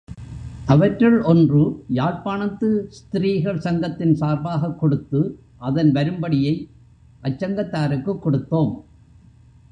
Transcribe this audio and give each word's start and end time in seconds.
அவற்றுள் 0.65 1.21
ஒன்று, 1.21 1.85
யாழ்ப்பாணத்து 1.89 2.85
ஸ்திரீகள் 2.87 3.59
சங்கத்தின் 3.59 4.15
சார்பாகக் 4.15 4.79
கொடுத்து 4.79 5.39
அதன் 5.57 5.91
வரும்படியை 5.91 6.69
அச்சங்கத்தாருக்குக் 7.23 8.19
கொடுத்தோம். 8.25 8.81